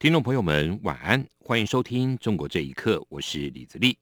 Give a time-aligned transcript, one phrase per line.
[0.00, 3.98] 听众朋友们，晚安，欢迎收听《中国这一刻》，我是李自立。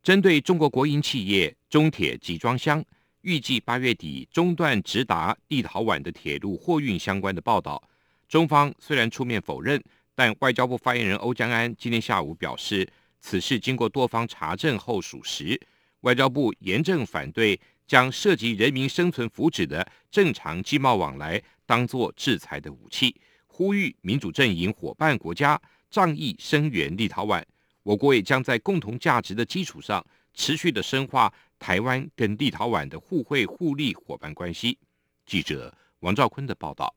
[0.00, 2.84] 针对中国国营企业中铁集装箱
[3.22, 7.82] 预计八月底中断直达立陶宛的铁路货运相关的报道，
[8.28, 9.82] 中方虽然出面否认，
[10.14, 15.60] 但外交部发言人欧江安今天下午表示，此事经过多方查证后属实。
[16.02, 23.12] 外交部严正反对将涉及人民生存福祉的正常经贸往来当作制裁的武器。
[23.56, 25.58] 呼吁民主阵营伙伴国家
[25.90, 27.42] 仗义声援立陶宛，
[27.84, 34.76] 我国也将在共同价值的基础上，持续的深化台湾跟立陶宛的互惠互利伙伴关系。
[35.24, 36.94] 记者王兆坤的报道。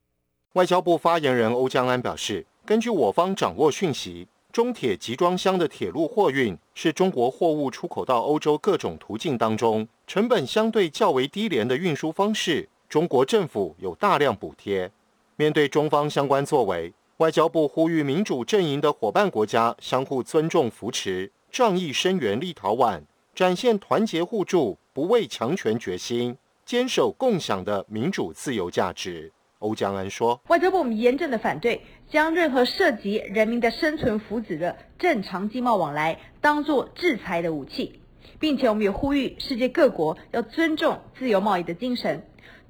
[0.55, 14.91] 外交部发言人欧江安表示，根据我方掌握讯息，中铁集装箱的铁路货运是中国货物出口到欧洲各种途径当中成本相对较为低廉的运输方式，中国政府有大量补贴。
[15.39, 22.99] 面对中方相关作为，外交部呼吁民主阵营的伙伴国家相互尊重、扶持，仗义声援立陶宛，
[23.33, 29.31] 展现团结互助、不畏强权决心，坚守共享的民主自由价值。
[29.59, 38.01] 欧江安说：“外交部我们严正的反对，将任何涉及人民的生存福祉的正常经贸往来当作制裁的武器，
[38.37, 42.21] 并且我们也呼吁世界各国要尊重自由贸易的精神。”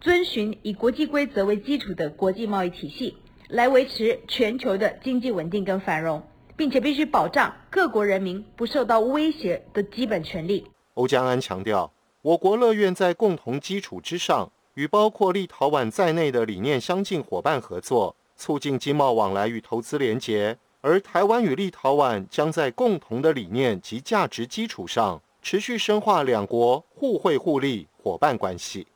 [0.02, 3.17] 遵循以国际规则为基础的国际贸易体系，
[3.50, 6.23] 来维持全球的经济稳定跟繁荣，
[6.55, 10.66] 并且必须保障各国人民不受到威胁的基本权利。
[10.94, 20.58] 欧江安强调，我国乐愿在共同基础之上，与包括立陶宛在内的理念相近伙伴合作，促进经贸往来与投资联结。
[20.80, 28.88] 而台湾与立陶宛将在共同的理念及价值基础上，持续深化两国互惠互利伙伴关系。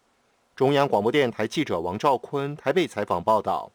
[0.55, 3.71] 中央广播电台记者王兆坤台北采访报道：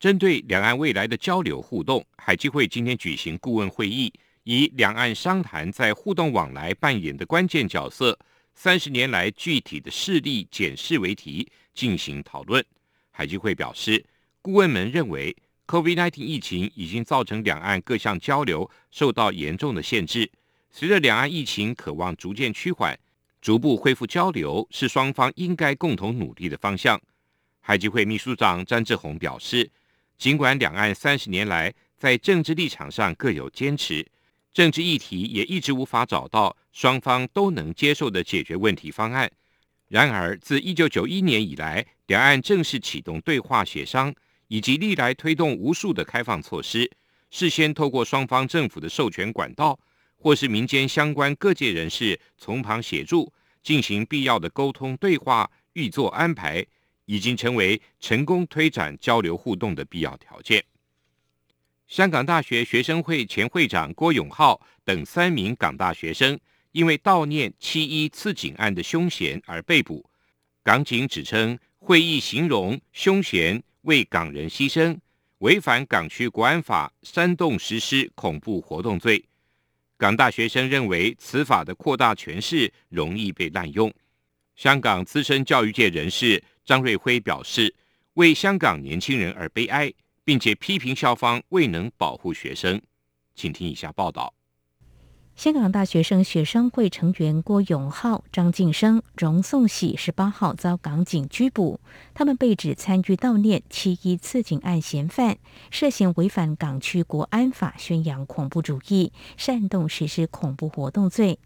[0.00, 4.10] 针对两岸未来的交流互动，海基会今天举行顾问会议，
[4.44, 8.18] 以两岸商谈在互动往来扮演的关键角色、
[8.54, 12.64] 三十年来具体的事例检视为题进行讨论。
[13.10, 14.02] 海基会表示，
[14.40, 15.36] 顾问们认为
[15.66, 20.30] ，COVID-19 疫情已经造成两岸各项交流受到严重的限制，
[20.70, 22.98] 随着两岸疫情渴望逐渐趋缓。
[23.40, 27.00] 逐步恢复交流是双方应该共同努力的方向。
[27.60, 29.70] 海基会秘书长詹志宏表示，
[30.16, 34.06] 尽管两岸三十年来在政治立场上各有坚持，
[34.52, 39.30] 政治议题也一直无法找到双方都能接受的解决问题方案。
[39.88, 44.14] 然而，自一九九一年以来，两岸正式启动对话协商，
[44.48, 46.90] 以及历来推动无数的开放措施，
[47.30, 49.78] 事先透过双方政府的授权管道。
[50.18, 56.66] 或是民间相关各界人士从旁协助，进行必要的沟通对话、预作安排，
[57.06, 60.62] 已经成为成功推展交流互动的必要条件。
[61.86, 66.38] 香港大学学生会前会长郭永浩等三名港大学生，
[66.72, 70.04] 因为悼念七一刺警案的凶嫌而被捕。
[70.62, 74.98] 港警指称会议形容凶嫌为港人牺牲，
[75.38, 79.24] 违反港区国安法，煽动实施恐怖活动罪。
[79.98, 83.92] 港大学生认为此法的扩大诠释容易被滥用。
[84.54, 87.74] 香港资深教育界人士张瑞辉表示，
[88.14, 89.92] 为香港年轻人而悲哀，
[90.24, 92.80] 并且批评校方未能保护学生。
[93.34, 94.32] 请听以下报道。
[95.38, 101.78] 香港大学生学生会成员郭永浩、张晋生、荣颂喜十八号遭港警拘捕，
[102.12, 105.38] 他们被指参与悼念七一刺警案嫌犯，
[105.70, 111.38] 涉嫌违反港区国安法，宣扬恐怖主义、煽动实施恐怖活动罪。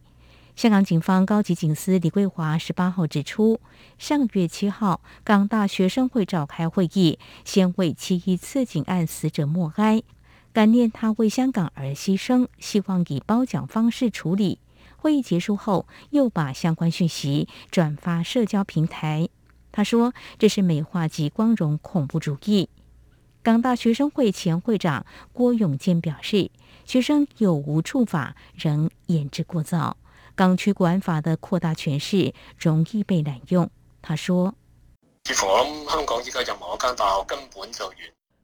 [0.57, 3.61] 香港警方高级警司李桂华十八号指出，
[3.99, 10.03] 上月七号，港大学生会召开会议，先为七一刺警案死者默哀。
[10.53, 14.59] 感念他为香港而牺牲，希望以褒奖方式处理。
[14.97, 19.29] 会议结束后，又把相关讯息转发社交平台。
[19.73, 22.69] 他说：“这是美化及光荣恐怖主义。”
[23.43, 26.51] 港大学生会前会长郭永健表示
[26.85, 29.97] ：“学生有无处法，仍言之过早。
[30.35, 33.69] 港区国安法的扩大诠释，容易被滥用。”
[34.03, 34.55] 他说
[35.25, 37.97] ：“似乎我諗香港依家任何一間大學根本就完。”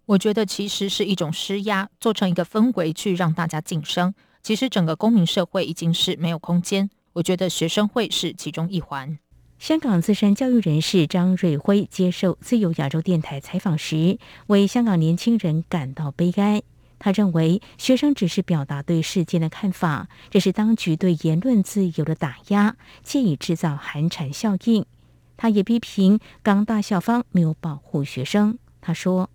[0.09, 4.15] 我觉得其实是一种施压，做成一个氛围去让大家晋升。
[4.43, 6.89] 其实整个公民社会已经是没有空间。
[7.13, 9.19] 我觉得学生会是其中一环。
[9.59, 16.63] 香港资深教育人士张瑞辉接受自由亚洲电台采访时，为香港年轻人感到悲哀。
[16.99, 24.87] 他认为，学生只是表达对事件的看法，这是当局对言论自由的打压，借以制造寒蝉效应。
[25.37, 28.59] 他也批评港大校方没有保护学生。
[28.81, 29.29] 他说：“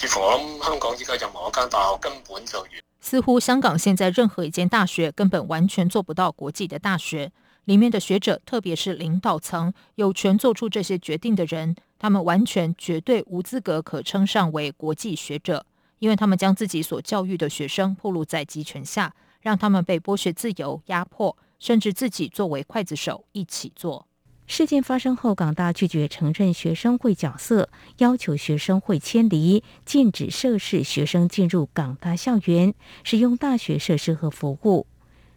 [0.00, 0.20] 似乎
[0.62, 2.66] 香港依家任何一間大學根本就
[3.00, 7.30] 似乎香港现在任何一间大学根本完全做不到国际的大学。
[7.66, 15.66] 里面的学者，特别是领导层，有权做出这些决定的人，他们完全绝对无资格可称上为国际学者。”
[16.00, 24.06] 因为他们将自己所教育的学生暴露在集权下，让他们被剥削自由、压迫，甚至自己作为刽子手一起做。
[24.50, 27.68] 事件发生后，港大拒绝承认学生会角色，
[27.98, 32.74] 要求学生会迁离，禁止涉事学生进入港大校园
[33.04, 34.88] 使用大学设施和服务。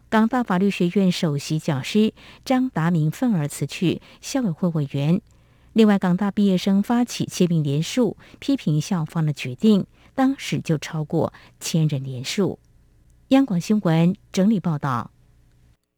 [0.10, 2.12] 港大法律学院首席讲师
[2.44, 5.22] 张达明愤而辞去校委会委员。
[5.74, 9.86] 另外，港大毕业生发起签名联署，批评校方的决定。
[10.16, 12.58] 当时就超过千人联署。
[13.28, 15.12] 央广新闻整理报道：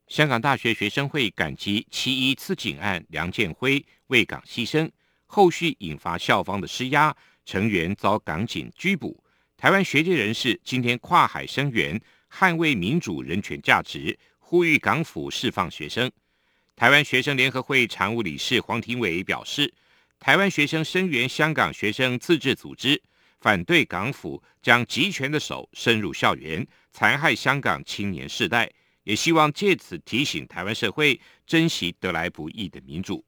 [0.07, 4.89] 香港大学学生会感激七一刺警案梁建辉为港牺牲，
[5.25, 9.23] 后续引发校方的施压，成员遭港警拘捕。
[9.57, 11.99] 台湾学界人士今天跨海声援，
[12.31, 16.11] 捍卫民主人权价值，呼吁港府释放学生。
[16.75, 19.73] 台湾学生联合会常务理事黄庭伟表示，
[20.19, 23.01] 台湾学生声援香港学生自治组织。
[23.41, 28.71] 反对港府将集权的手伸入校园，残害香港青年世代，
[29.05, 31.17] 也希望借此提醒台湾社会
[31.47, 33.23] 珍惜得来不易的民主。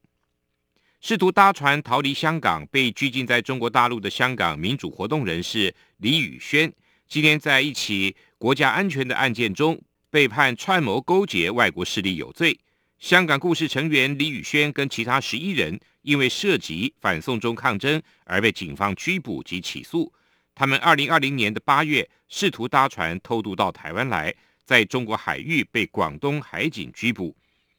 [1.00, 6.70] 试图搭船逃离香港、被拘禁在中国大陆的香港民主活动人士李宇轩，
[7.08, 9.80] 今天在一起国家安全的案件中
[10.10, 12.58] 被判串谋勾结外国势力有罪。
[12.98, 15.80] 香港故事成员李宇轩跟其他十一人。
[16.02, 20.10] 因为涉及反送中抗争而被警方拘捕及起诉。
[20.54, 24.34] 他们二零二零年的八月试图搭船偷渡到台湾来，
[24.68, 27.34] 在中国海域被广东海警拘捕。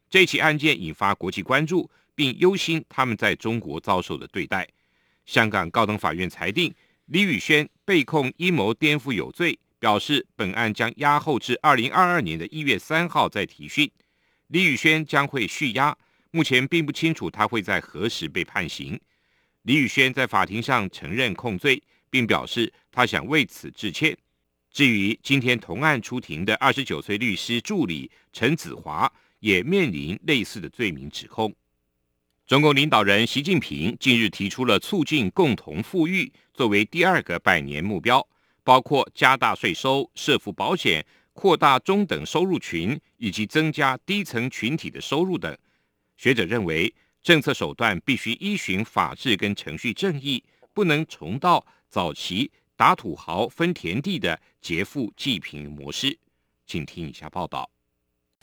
[0.09, 4.68] 这起案件引发国际关注，并忧心他们在中国遭受的对待。
[5.27, 6.74] 香港高等法院裁定
[7.06, 13.88] 李宇轩被控阴谋颠覆有罪，表示本案将押后至二零二二年的一月三号再提讯。
[14.47, 15.95] 李宇轩将会续押。
[16.31, 19.00] 目前并不清楚他会在何时被判刑。
[19.62, 24.18] 李宇轩在法庭上承认控罪，并表示他想为此致歉。
[24.71, 31.54] 至于今天同案出庭的二十九岁律师助理陈子华，也面临类似的罪名指控。
[32.45, 38.25] 中共领导人习近平近日提出了促进共同富裕作为第二个百年目标，
[38.63, 45.56] 包括加大税收、社福保险、扩大中等收入群以及增加低层群体的收入等。
[46.18, 50.44] 学者认为，政策手段必须依循法治跟程序正义，
[50.74, 56.17] 不能重蹈早期打土豪分田地的劫富济贫模式。
[56.65, 57.69] 请听以下报道：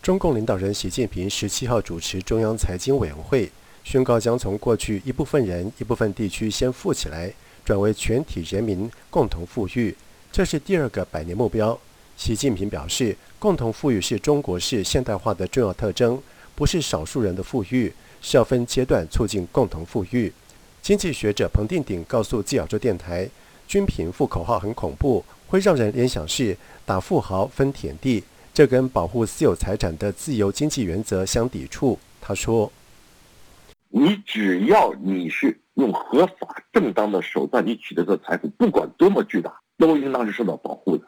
[0.02, 3.50] 中共领导人习近平十七号主持中央财经委员会，
[3.82, 7.32] 宣告将从过去一部分人、一部分地区先富起来，
[7.64, 9.96] 转为全体人民共同富裕，
[10.30, 11.78] 这是第二个百年目标。
[12.18, 16.22] 习近平表示，共同富裕是中国式现代化的重要特征。
[16.54, 20.30] 不是少数人的富裕，是要分阶段促进共同富裕。
[20.82, 23.26] 经济学者彭定鼎告诉自由洲电台
[23.66, 28.22] ：“均贫富口号很恐怖，会让人联想是打富豪分田地，
[28.54, 32.70] 这跟保护私有财产的自由经济原则相抵触。”他说
[33.90, 41.04] ：“你只要你是用合法正当的手段你取得的财富，不管多么巨大，都应当是受到保护的。”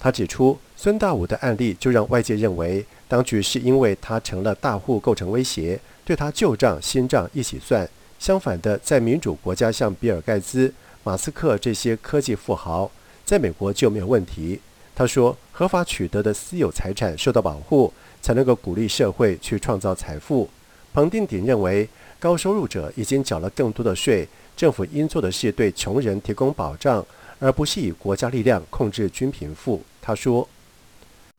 [0.00, 7.88] 他指出，孙大武的案例就让外界认为，当局是因为他成了大户构成威胁，对他旧账新账一起算。
[8.18, 10.72] 相反的，在民主国家，像比尔盖茨、
[11.04, 12.88] 马斯克这些科技富豪，
[13.24, 14.60] 在美国就没有问题。
[14.94, 20.48] 他说，合法取得的私有财产受到保护，才能够鼓励社会去创造财富。
[20.92, 21.88] 彭定鼎认为，
[22.20, 27.04] 高收入者已经缴了更多的税，政府应做的是对穷人提供保障，
[27.40, 29.82] 而不是以国家力量控制均贫富。
[30.00, 30.48] 他说：“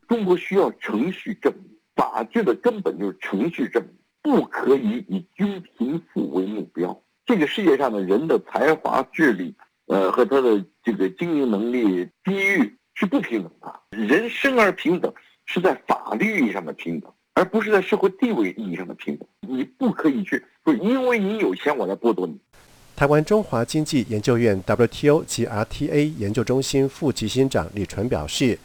[0.09, 3.87] 中国需要程序正义，法治的根本就是程序正义，
[4.21, 6.99] 不可以以均贫富为目标。
[7.25, 9.53] 这个世界上的人的才华、智力，
[9.87, 13.79] 呃，和他的这个经营能力、机遇是不平等的。
[13.91, 15.13] 人生而平等，
[15.45, 19.27] 是在法律意义上的平等，而不是在社会地位意义上的平等。
[19.41, 22.37] 你不可以去，说因为你有钱，我来剥夺你。”
[22.95, 28.59] 台湾中华经济研究院 WTO 及 RTA 研究中心副执行长李纯表示，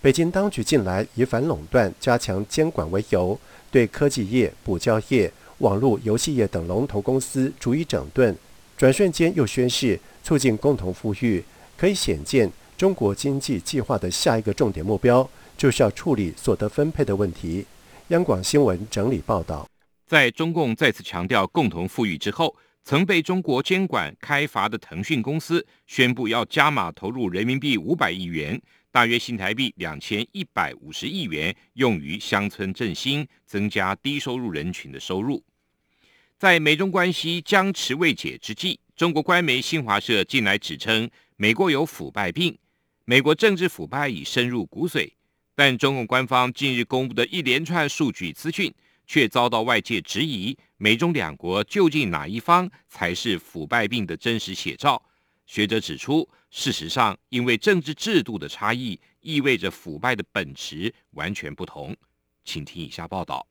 [0.00, 3.38] 北京当局近来以反垄断、加强监管为由，
[3.70, 8.36] 对科技业、补教业、网络游戏业等龙头公司逐一整顿，
[8.76, 11.42] 转瞬间又宣示促进共同富裕，
[11.76, 17.64] 可以显见中国经济计划的下一个重点目标就是要处理所得分配的问题。
[18.08, 19.68] 央广新闻整理报道，
[20.06, 22.54] 在中共再次强调共同富裕之后。
[22.86, 28.60] 曾被中国监管开罚的腾讯公司宣布要加码投入人民币五百亿元，
[28.94, 35.42] 大约新台币两千一百五十亿元，用于乡村振兴，增加低收入人群的收入。
[36.38, 42.56] 在美中关系僵持未解之际，中国官媒新华社近来指称美国有腐败病，
[43.04, 45.10] 美国政治腐败已深入骨髓。
[45.56, 48.72] 但中共官方近日公布的一连串数据资讯。
[49.06, 55.02] 却遭到外界质疑，美中两国究竟哪一方才是腐败病的真实写照？
[55.44, 61.96] 学者指出，事实上，因为政治制度的差异，意味着腐败的本质完全不同。
[62.44, 63.44] 请听以下报道：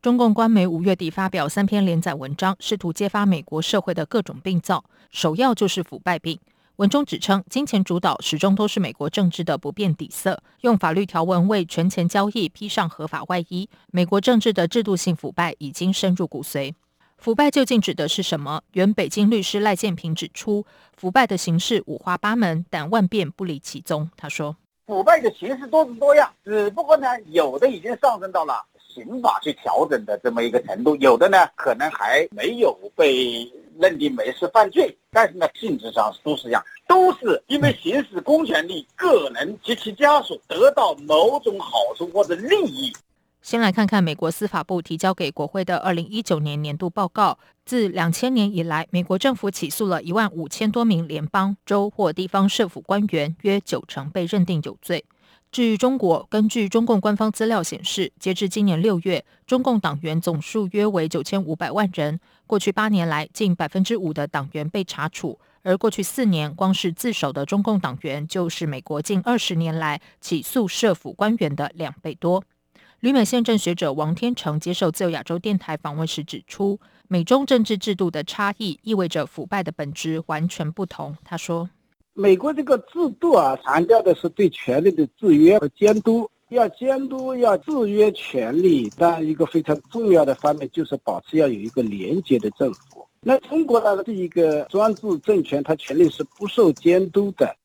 [0.00, 6.38] 中共官媒五月底发表三篇连载文章，试图揭发美国社会的各种病灶，首要就是腐败病。
[6.76, 13.68] 文中指称，金钱主导始终都是美国政治的不变底色，用法律条文为权钱交易披上合法外衣。
[13.90, 16.72] 美国政治的制度性腐败已经深入骨髓。
[17.20, 18.62] 腐败究竟指的是什么？
[18.72, 20.64] 原北京律师赖建平指出，
[20.96, 24.10] 腐败的形式五花八门，但万变不离其宗。
[24.16, 33.46] 他说，腐败的形式多种多样，只不过呢，有的已经上升到了刑法去调整的这么一个程度，有的呢，可能还没有被。
[33.78, 42.92] 认定为是犯罪，但是呢，性质上都是一样，都是因为行使公权力，个人及其家属得到某种好处或者利益。
[43.42, 47.38] 先来看看美国司法部提交给国会的二零一九年年度报告。
[47.64, 55.04] 自两千年以来，美国政府起诉了一万五千多名联邦、州或地方政府官员，约九成被认定有罪。
[55.50, 62.20] 至于中国，根据中共官方资料显示，截至今年六月，中共党员总数约为九千五百万人。
[62.46, 72.44] 过去八年来，近百分之五的党员被查处，而过去四年，光是自首的中共党员就是美国近二十年来起诉涉腐官员的两倍多。
[73.00, 76.78] 旅美宪政学者王天成接受自由亚洲电台访问时指出，
[77.08, 81.16] 美中政治制度的差异意味着腐败的本质完全不同。
[81.24, 81.70] 他说。
[82.12, 88.92] 美国这个制度啊，强调的是对权力的制约和监督，要监督，要制约权力。
[88.98, 93.06] 但一个非常重要的方面就是保持要有一个廉洁的政府。
[93.22, 97.56] 那中国呢是一个专制政权，它权力是不受监督的。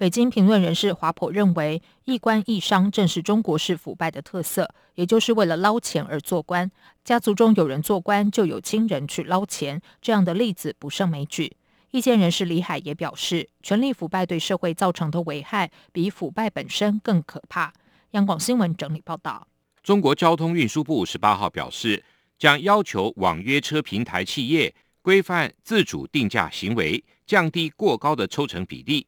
[0.00, 6.70] 北京评论人士华普认为，一官一商正是中国式腐败的特色，也就是为了捞钱而做官。
[7.04, 11.54] 家族中有人做官，就有亲人去捞钱，这样的例子不胜枚举。
[11.90, 17.70] 意见人士李海也表示，权力腐败对社会造成的危害比腐败本身更可怕。
[18.12, 19.46] 央广新闻整理报道：
[19.82, 22.02] 中国交通运输部十八号表示，
[22.38, 29.06] 将要求网约车平台企业规范自主定价行为，降低过高的抽成比例，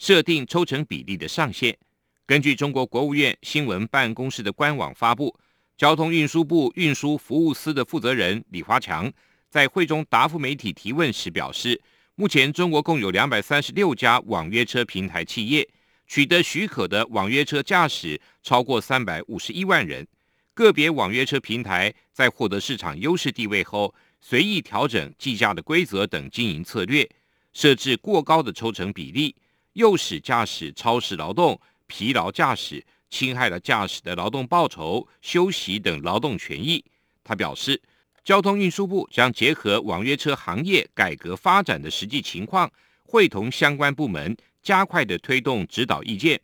[0.00, 1.76] 设定抽成比例的上限。
[2.24, 5.38] 根据中国国务院新闻办公室的官网发布，
[5.76, 9.12] 交通运输部运输服务司的负责人李华强
[9.50, 11.78] 在会中答复媒体提问时表示。
[12.14, 15.66] 目前，中国共有两百三十六家网约车平台企业
[16.06, 20.06] 取得许可的网约车驾驶超过三百五十一万人。
[20.54, 27.08] 个别网约车平台在获得市场优势地位后，随意调整计价的规则等经营策略，
[27.52, 29.34] 设置过高的抽成比例，
[29.80, 36.84] 诱使驾驶超时劳动、疲劳驾驶，侵害了驾驶的劳动报酬、休息等劳动权益。
[37.24, 37.80] 他表示。
[38.22, 42.70] 交通运输部将结合网约车行业改革发展的实际情况，
[43.02, 46.38] 会同相关部门加快的推动指导意见，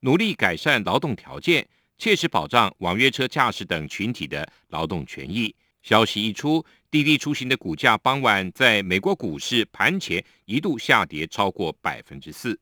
[0.00, 1.66] 努力改善劳动条件，
[1.98, 5.52] 切实保障网约车驾驶等群体的劳动权益。
[5.82, 12.58] 消息一出，滴滴出行的股价傍晚在美国股市盘前一度下跌超过百分之四。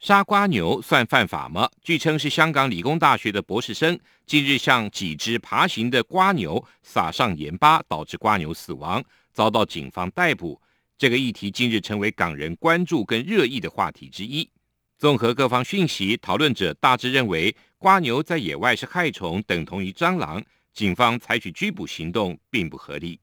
[0.00, 1.68] 杀瓜牛算犯法吗？
[1.82, 10.58] 据称是香港理工大学的博士生，近日向几只爬行的瓜牛撒上盐巴，导致瓜牛死亡，遭到警方逮捕。
[10.96, 14.48] 这个议题近日成为港人关注跟热议的话题之一。
[14.96, 20.42] 综合各方讯息，讨论者大致认为，瓜牛在野外是害虫，等同于蟑螂，
[20.72, 23.20] 警方采取拘捕行动并不合理。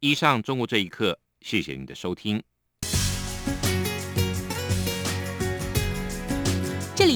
[0.00, 2.42] 以上，中国这一刻，谢谢您的收听。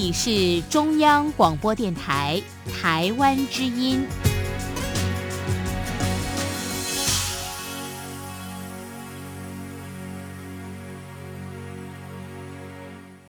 [0.03, 2.41] 你是中央广播电台
[2.77, 4.05] 台湾之音。